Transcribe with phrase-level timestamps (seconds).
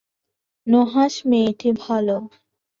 [0.67, 2.17] নুহাশ মেয়েটি ভালো।